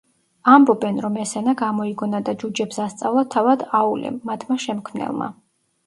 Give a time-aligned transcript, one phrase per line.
[0.53, 5.35] ამბობენ, რომ ეს ენა გამოიგონა და ჯუჯებს ასწავლა თავად აულემ, მათმა შემქმნელმა.